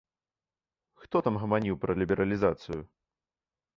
Хто 1.01 1.21
там 1.27 1.37
гаманіў 1.43 1.75
пра 1.85 1.91
лібералізацыю? 2.03 2.81